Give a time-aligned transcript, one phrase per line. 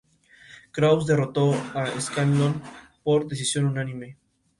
[0.71, 2.59] Krauss derrotó a Scanlon
[3.03, 4.17] por decisión unánime.